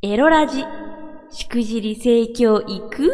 [0.00, 0.64] エロラジ、
[1.32, 3.12] しくじり盛況いく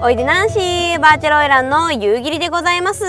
[0.00, 3.02] おいでナンシーバーチャルオイランの夕霧でございます。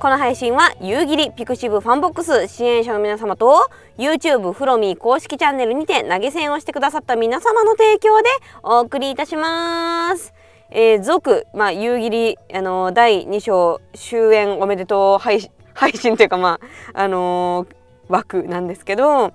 [0.00, 8.28] この配信は夕霧 pixivFANBOX 支援者の皆様と YouTube フロミー公式チャンネルにて投げ銭をしてくださった皆様の提供で
[8.64, 10.34] お送りいたします。
[10.70, 15.38] えー、続、まあ、夕霧、あのー、第2章終演おめでとう配
[15.76, 16.60] 配信というかま
[16.94, 19.32] ああのー、枠なんですけど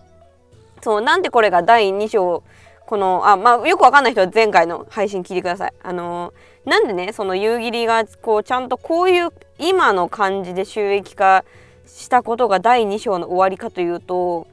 [0.82, 2.44] そうなんでこれが第2章
[2.86, 5.74] このあまあよくわかんない人は前回の配信聞いてください。
[5.82, 11.46] あのー、なんでねその夕霧がこうちゃんとこういう今の感じで収益化
[11.86, 14.48] したことが第2章の終わりかというと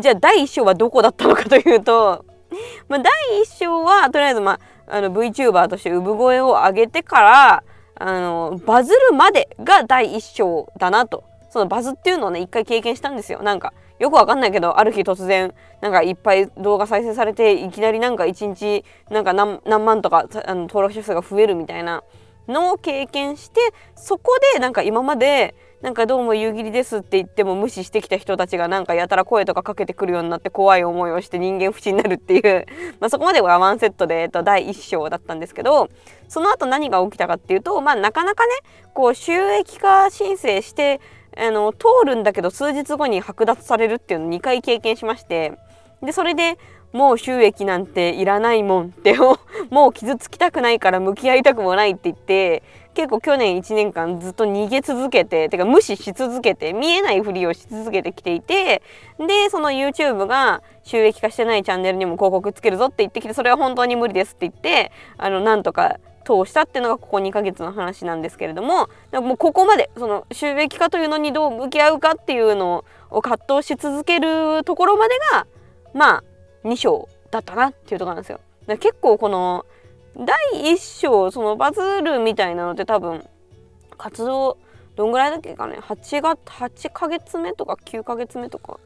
[0.00, 2.24] じゃあ第1章はどこだったのかというと、
[2.88, 7.64] まあ、第1章はとりあえず、まあ、あの VTuber として産声を上げてから
[7.96, 11.24] あのバズるまでが第一章だなと。
[11.50, 13.40] そのバズっていうのをね一回経験したんですよ。
[13.42, 22.02] なんかよくわかんないけどある日突然なんかいっぱい動画再生されていきなりなんか一日なんか何万とかあの登録者数が増えるみたいな
[22.48, 23.60] のを経験して
[23.94, 32.64] そこでなんか今までなんかどうも夕霧ですって言っても無視してきた人たちがなんかやたら声とかかけてくるようになって怖い思いをして人間不信になるっていう
[33.00, 35.90] まあそこまではワンセットで、えっと、第1章だったんですけど
[36.26, 38.52] その後何が起きたかっていうとまあなかなかね
[38.94, 41.02] こう収益化申請して
[41.36, 45.52] あの通るんだけど数日後に剥奪されるっていうのを2回経験しまして
[46.02, 46.58] でそれで
[46.94, 49.16] もう収益なんていらないもんって
[49.68, 52.62] もう傷つきたくないから向き合いたくもないって言って
[52.94, 58.80] 結構去年1年間ずっと逃げ続けててか無視し続けて見えないふりをし続けてきていて
[59.18, 75.46] でその YouTube が収益化してないチャンネルにも広告つけるぞって言ってきてそれは本当に無理ですって言ってあのなんとか通したっていうのがここ2ヶ月の話なんですけれどももうここまでその収益化というのにどう向き合うかっていうのを葛藤し続けるところまでが
[75.92, 76.24] まあ
[76.64, 78.40] 2章だったなっていうとこなんですよ。
[78.66, 79.66] 結構この
[80.16, 80.34] 第
[80.72, 83.24] 1章そのバズるみたいなのって多分
[83.98, 84.56] 活動
[84.96, 88.78] どんぐらいだっけかね？8月8ヶ月目とか9ヶ月目とか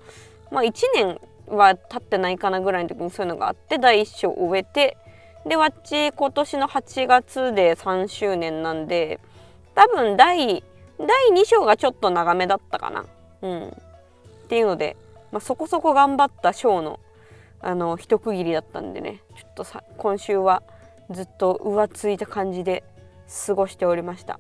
[0.51, 4.97] まあ1年は経ってないかなぐらいの時にそういうのがあって第1章を終えて
[5.47, 9.21] でわっち今年の8月で3周年なんで
[9.75, 10.65] 多分第
[10.99, 13.05] 第2章がちょっと長めだったかな。
[13.41, 13.73] うん、っ
[14.49, 14.97] ていうので、
[15.31, 16.99] まあ、そこそこ頑張った章の
[17.61, 20.63] あの一区切りだったんでねちょっとさ今週は
[21.11, 22.85] ずっと浮ついた感じで
[23.47, 24.39] 過ごしておりました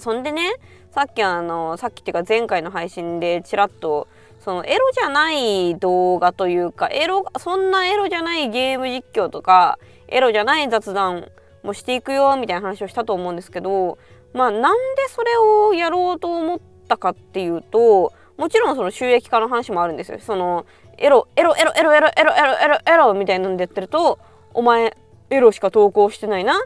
[0.00, 0.52] そんでね
[0.90, 4.08] さっきあのさっきっていうか前回の配信でちらっと
[4.40, 11.28] そのエロじゃない動画というかエロそんなエロじゃないゲーム実況とかエロじゃない雑談
[11.62, 13.98] もしていくよみたいな話をしたと思うんですけど
[14.32, 20.20] まあなんでそれをやろうと思ったかっていうともちろんその収益化の話もあるんですよ。
[20.20, 20.64] その
[20.98, 24.18] エロエロエロエロエロエロエロエロエロみたいなんでやってると
[24.54, 24.96] お前
[25.30, 26.60] エロしか投稿してないな。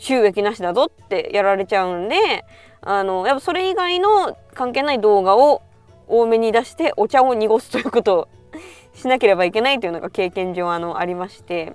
[0.00, 2.44] 収益なしだぞってやられちゃうんで
[2.80, 5.60] あのやっぱそれ以外の関係ない動画を
[6.06, 8.28] 多めに出してお茶を濁すということを
[8.94, 11.74] しなければいけないというのが経験上あのありまして。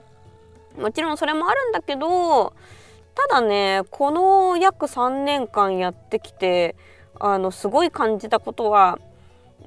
[0.78, 2.53] もちろんそれもあるんだけど
[3.16, 6.75] ただねこの約3年間やってきて
[7.20, 9.00] あのすごい感じたことは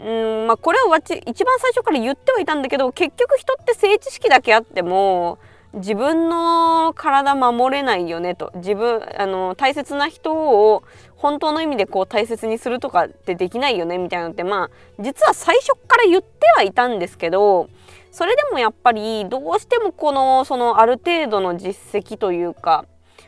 [0.01, 5.39] うんまあこれはわち一番最初から言ってはいたんだけど結局人って性知識だけあっても
[5.75, 8.51] 自分の体守れないよねと。
[8.57, 10.83] 自分あの大切な人を
[11.17, 14.71] 本当の意味でこう大切にするとかってできないよねみたいなのってまあ
[15.03, 17.69] 実は最初から言ってはいたんですけど
[18.11, 22.87] それでもやっぱりどうしてもこのそのある程度の実績というか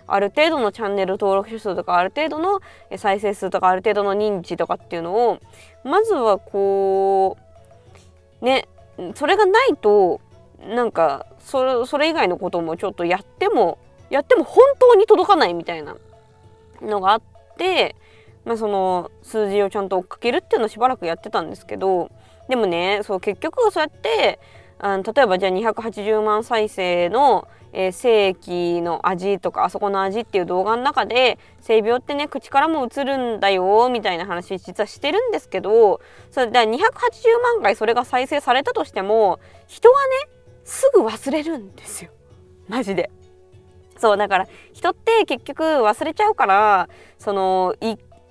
[0.09, 2.61] ある程度のチャンネル登録者数とかある程度の
[2.97, 5.39] 再生数とかある程度の認知とかっていうのを
[5.85, 7.37] まずはこ
[8.41, 8.69] うね
[9.15, 10.21] それがないと
[10.61, 13.79] なんかそれそれ以外のこともちょっとやっても
[14.11, 15.97] やっても本当に届かないみたいな
[16.81, 17.23] のがあっ
[17.57, 17.95] て、
[18.45, 22.11] まあ、その数字をちゃんと追っかけるっていうのをしばらくやってたんですけど
[22.49, 24.41] でもねそう結局そうやって
[24.79, 36.01] あの例えばじゃあ280万再生のえー、正規の味とかあそこの味っていう動画の中で性病ってね口からも映るんだよみたいな話実はしてるんですけど
[36.31, 36.75] それだ280
[37.43, 40.11] 万回それが再生されたとしても人はね
[40.65, 42.11] すぐ忘れるんですよ
[42.69, 43.11] マジで。
[43.99, 46.89] そうだから人って結局忘れちゃうから
[47.19, 47.75] その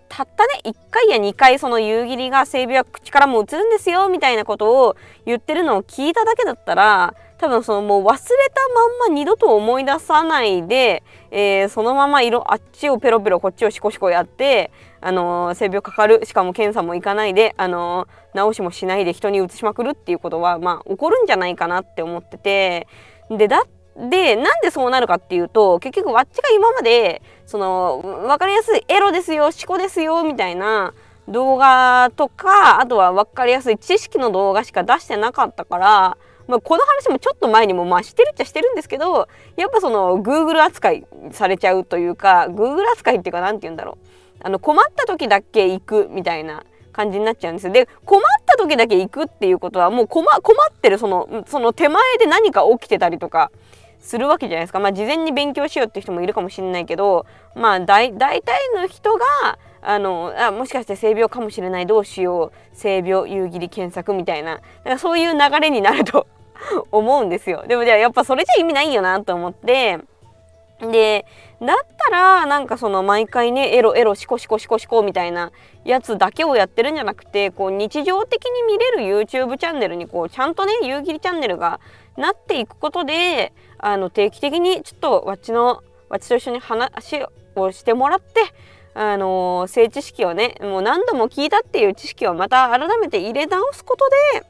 [0.09, 4.95] たったね1回や2回その夕霧が性病は口からも映るんですよみたいなことを
[5.25, 22.87] 言ってるのを聞いただけだったら多分そのもう忘れたまんま二度と思い出さないで、えー、そのまま色あっちをペロペロこっちをシコシコやってあのー、性病かかるしかも検査も行かないで、あのー、治しもしないで人にうつしまくるっていうことはまあ起こるんじゃないかなって思ってて。
[23.29, 23.63] でだ
[23.97, 30.93] でなんでそうなるかっていうと結局わっちが今までその分かりやすいエロですよ思考ですよみたいな
[31.27, 44.07] 動画とかあとは分かりやすい知識の動画しか出してなかったから、まあ、この話もちょっと前にもまあしてるっちゃしてるんですけどやっぱその Google 扱いされちゃうというか Google 扱いっていうか何て言うんだろう
[44.41, 46.63] あの困った時だけ行くみたいな
[46.93, 47.73] 感じになっちゃうんですよ。
[47.73, 50.41] で困った時だけ行くっていうことはもう困っ
[50.81, 53.51] てるそのその手前で何か起きてたりとか
[53.99, 54.79] するわけじゃないですか。
[54.79, 58.41] まあ事前に勉強しようって人もいるかもしれないけどまあ大体
[58.75, 59.25] の人が
[59.81, 66.27] あのあもしかして性病かもしれないどうしよう性病夕霧検索みたいなだかそういう流れになると
[66.91, 67.63] 思うんですよ。
[67.67, 69.99] でもじゃあやっぱそれじゃ意味ないよなと思って
[70.79, 71.25] で
[71.59, 75.51] だったらなんかその毎回ねエロエロシコシコシコシコみたいな
[75.85, 81.79] やつだけをやってるんじゃなくてこう日常的に見れる YouTube チャンネルにこうちゃんとね夕霧チャンネルが
[82.15, 87.23] なっていくことであの定期的にちょっとわっちのわっちと一緒に話
[87.55, 88.41] をしてもらって
[88.93, 94.47] あの、性知識をねもう何度も聞いたっていう知識をまた改めて入れ直すことで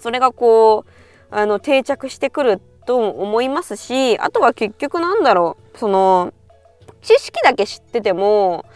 [0.00, 1.01] それがこう
[1.32, 6.32] あの定着してくると思いますしあとは結局なんだろうその
[7.00, 8.66] 知識だけ知ってても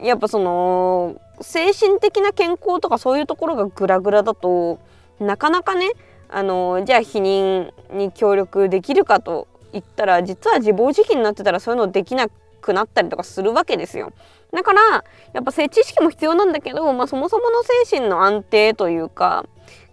[0.00, 4.78] やっぱその精神的な健康とかそういうところがグラグラだと
[5.18, 5.90] なかなかね
[6.28, 12.28] あのじゃあ避妊に協力できるかと言ったら実は自暴自棄になってたらそういうのできな
[12.60, 14.12] くなったりとかするわけですよ。
[14.52, 19.44] だからやっぱ性知識も必要なんだけど、まあ、そもそもの精神の安定というか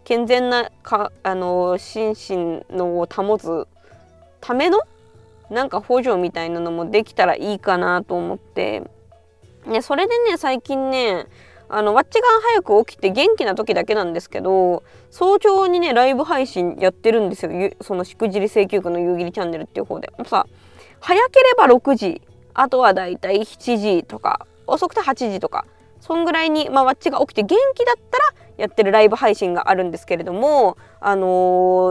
[0.06, 3.68] 健全なかあの心身のを保つ
[4.40, 4.80] ための
[5.50, 8.84] なんか補助みたいなのもできたらいいかなと思って、
[9.66, 11.26] ね、それでね最近ね
[11.68, 17.52] あのわっちが早く起きて元気な時だけなんですけど早朝にねライブ配信やってるんですよ。
[17.82, 20.12] そのしくじり請求区の夕霧チャンネルっていう方で。
[20.26, 20.46] さ
[21.00, 22.22] 早ければ6時。
[22.54, 24.46] あとはだいたい7時とか。
[24.68, 25.66] 遅くて8時とか。
[26.00, 28.24] そんぐらいに、まあ、わっちが起きて元気だったら
[28.58, 31.28] やってるライブ配信があるんですけれども、あの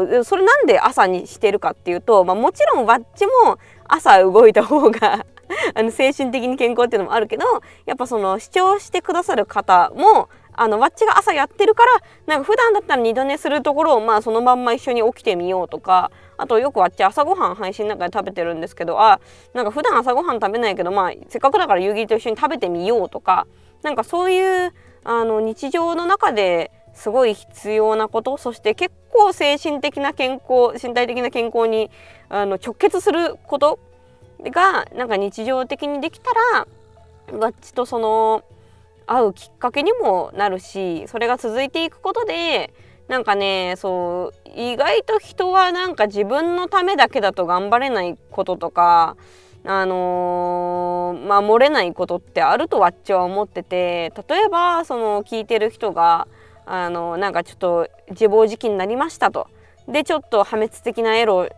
[0.05, 5.27] ー、それなんで朝にしてるかっていうと、まあ、もちろんわっちも朝動いた方が
[5.75, 7.45] あの精神的に健康っていうのもあるけど
[7.87, 11.91] やっぱその視聴してくださる方もあのわっちが朝やってるから
[12.27, 19.21] なんか普段だったら二度寝するところをまあそのまんま一緒に起きてみようとかあとよくわっち朝ごはん配信の中で食べてるんですけどあ
[19.53, 23.47] なんか普段朝ごはん食べないけどまあせっかくだから夕霧と一緒に食べてみようとか
[23.85, 24.73] なんかそういう
[25.05, 31.91] あの日常の中ですごい必要なことそして結構精神的な健康身体的な健康に
[32.29, 33.79] あの直結すること
[34.43, 36.31] がなんか日常的にできた
[37.31, 38.43] らわっちとその
[39.07, 42.73] 会うきっかけにもなるしそれが続いていくことで
[43.09, 49.17] なんかねそう意外と人はなんか自分のためだけだと頑張れないこととか
[49.67, 56.29] あのー、守れないことってあるとわっちは思ってて例えばその聞いてる人が
[56.67, 59.49] あのなんかちょっと自暴自棄になりましたと。
[59.89, 61.49] でちょっと破滅的なエロ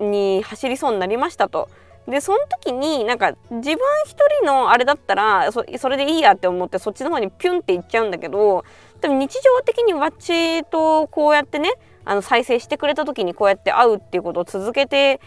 [0.00, 1.68] に走りそうになりましたと。
[2.06, 8.64] でその時になんか自分一人のあれだったらそそれでいいやって思ってそっちの方にピュンっていっちゃうんだけど
[9.00, 11.72] 多分日常的にわっちとこうやってね
[12.04, 15.18] あの再生してくれた時にこうやって会うっていうことを続けて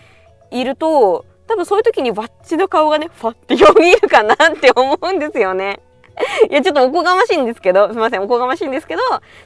[0.52, 5.80] いると多分そういう時にワッチの顔がねファってよぎるかなって思うんですよね。
[6.50, 9.02] いやちょっとおこがましいんですけどすいませんおこがましいんですけど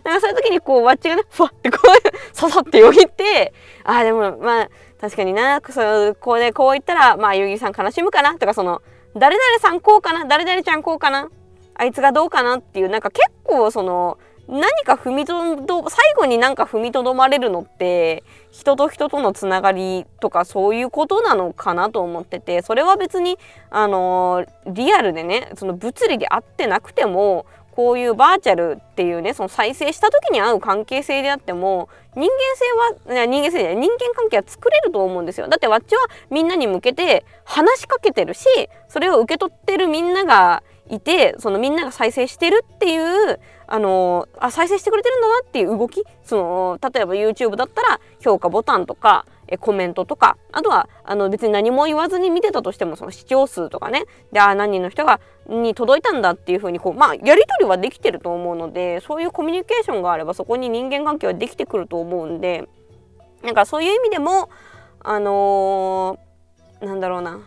[0.05, 3.53] なんかそういう時にこうワッチがねファってこうささってよぎって
[3.83, 8.81] ああでもまあ確かになそうこうでこう言ったらまあゆぎさん悲しむかなとかその
[9.15, 11.29] 誰々さんこうかな誰々ちゃんこうかな
[11.75, 14.17] あいつがどうかなっていうなんか結構その
[14.51, 23.37] 何か踏みとど最後になんか踏みとどまれるのって人と人とのつながりとかそういうことなのかなと思っててそれは別に
[23.69, 32.27] あのリアルでねその物理で会ってなくてもこういうバーチャルっていうねその再生した時に合う関係性であっても人間
[33.05, 35.47] 性は人間性じゃない人間関係は作れると思うんですよ。
[35.47, 38.45] だってわっちはみんなに向けて話しかけてるし
[38.89, 62.67] それを受け取ってるみんながいてそのみんなが再生してるっていうあのあ再生してくれてるんだなっていう動きその例えば YouTube だったら評価ボタンとかえコメントとかあとはあの別に何も言わずに見てたとしてもその視聴数とかねであ何人の人がに届いたんだっていうふうにこうまあやり取りはできてると思うのでそういうコミュニケーションがあればそこに人間関係はできてくると思うんで
[63.43, 64.49] なんかそういう意味でも
[64.99, 67.41] あのー、なんだろうな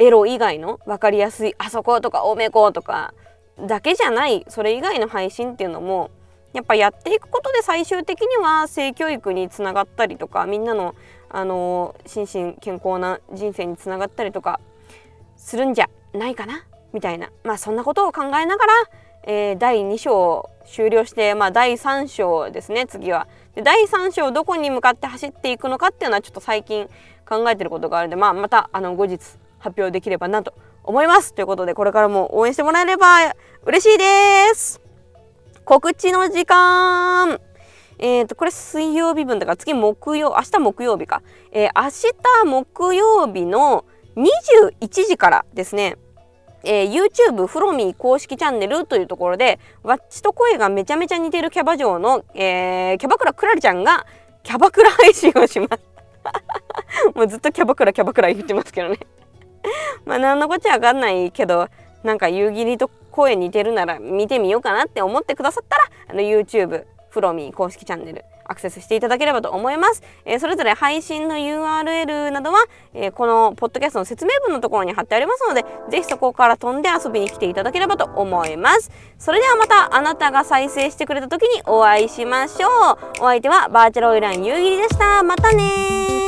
[0.00, 3.14] エロ以外の分かりやすいあそことかおめことか
[3.58, 6.10] だけじゃないそれ以外の配信っていうのも
[6.54, 10.94] やっぱやっていくことで最終的には性教育につながったりとかみんなの、
[11.28, 14.58] あのー、心身健康な人生につながったりとか
[15.36, 18.72] するんじゃないかなみたいなまあそんなことを考えながら、
[19.24, 23.26] えー、第2章終了して、まあ、第3章ですね次は。
[23.54, 26.88] で第3章どこに向かって走っていくのかっていうのはちょっと最近
[27.28, 29.20] 考えてることがあるので、まあ、またあの後日
[29.60, 31.32] 発表できればなと思います。
[31.32, 34.80] ということでこれからも応援してもらえれば嬉しいです。
[35.64, 37.40] 告知の時間。
[37.98, 41.90] えーと、これ水曜日分だから次木曜明日木曜日か、えー、明
[42.42, 43.84] 日木曜日の
[44.16, 45.96] 21時からですね。
[46.62, 54.06] えー、YouTube フロミー公式チャンネルというところでわっちと声がめちゃめちゃ似てるキャバ嬢の、えー、キャバクラクラリちゃんが
[54.42, 55.82] キャバクラ配信をします。
[57.14, 58.98] もうずっとキャバクラキャバクラ言ってますけどね。
[60.04, 61.68] まあ何のこっちゃわかんないけど
[62.02, 70.02] なんか夕霧と声似てるなら見てみようかなって思ってくださったらあの YouTube フロミー公式チャンネルアクセスしていただければと思います。
[70.24, 72.64] えー、それぞれ配信の URL などは、
[72.94, 78.90] えー、このポッドキャストの説明文のところに貼ってありますので、ぜひそこから飛んで遊びに来ていただければと思います。
[79.18, 82.70] それではまたあなたが再生してくれた時にお会いしましょう。
[83.20, 85.22] お相手はバーチャルオイラン夕霧でした。
[85.22, 86.19] またね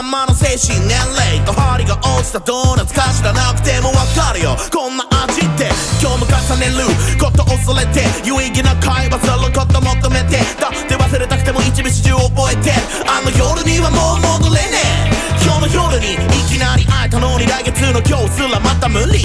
[0.00, 4.56] まんまの精神年齢と針が落ちたドーナツか知らなくてもわかるよ。
[4.72, 5.68] こんな味って
[6.00, 6.88] 今日も重ねる
[7.20, 10.40] こと恐れて有意義な会話すること求めて。
[10.56, 12.72] だって忘れたくても一日中覚えて
[13.04, 15.44] あの夜にはもう戻れねえ。
[15.44, 16.16] 今日の夜にい
[16.48, 19.20] きなり会えたのに来月の今日すらまた無理。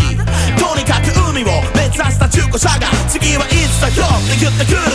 [0.59, 4.03] とにかく海を目指した中古車が次はいつだよ。
[4.11, 4.94] って言ってくる。